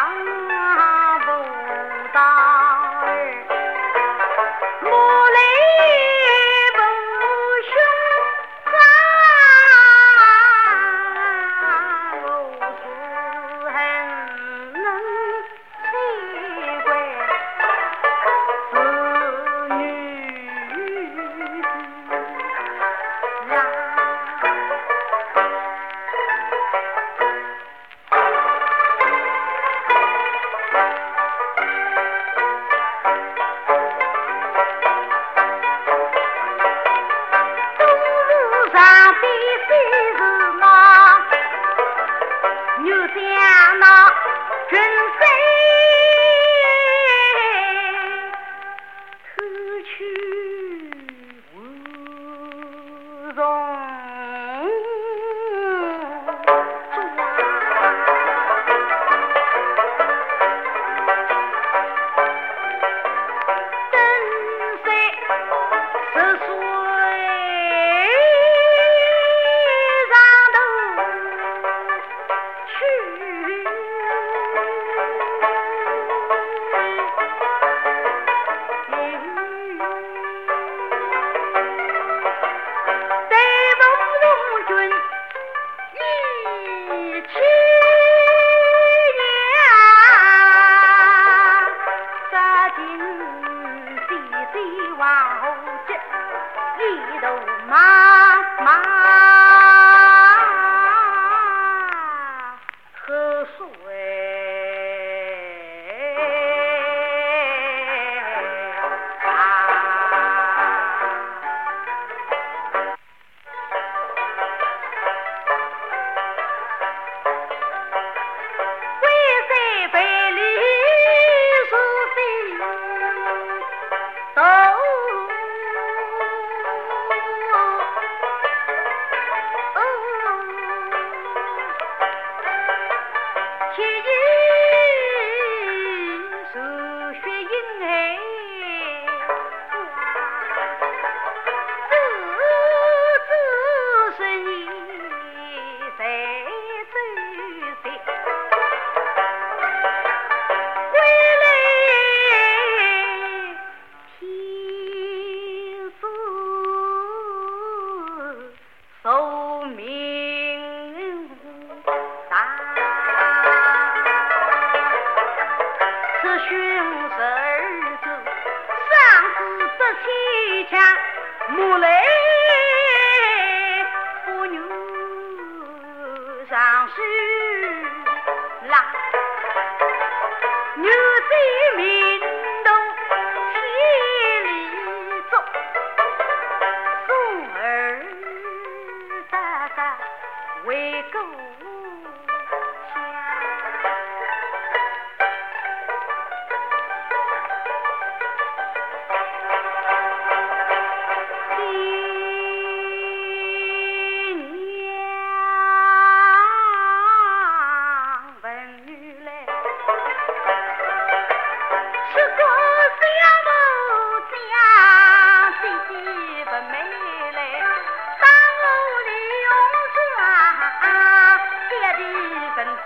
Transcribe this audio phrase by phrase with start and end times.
[0.00, 0.29] down.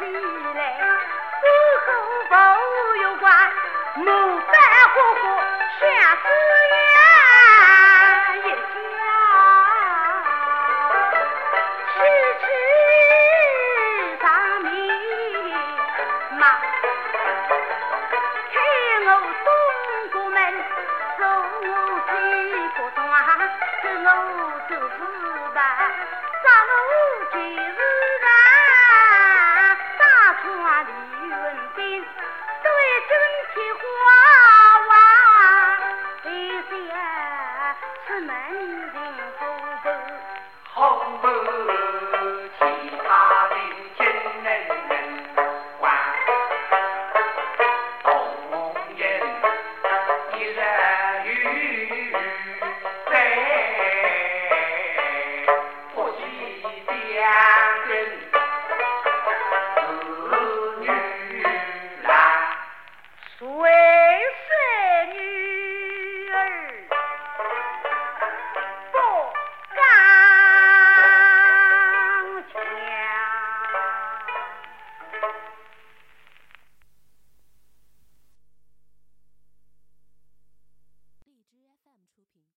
[0.04, 0.10] 起
[0.54, 0.60] 来，
[1.40, 1.46] 不
[1.80, 1.86] 和
[2.28, 2.32] 风
[3.02, 3.32] 有关，
[3.96, 4.52] 满山
[4.92, 5.24] 花花
[5.80, 5.82] 相
[6.20, 6.24] 思
[6.72, 6.76] 叶
[8.38, 9.00] 一家，
[11.88, 11.96] 痴
[12.40, 12.42] 痴
[14.20, 14.22] 缠
[14.62, 14.68] 绵。